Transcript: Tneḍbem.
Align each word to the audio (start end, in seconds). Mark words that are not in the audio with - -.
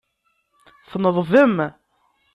Tneḍbem. 0.89 1.57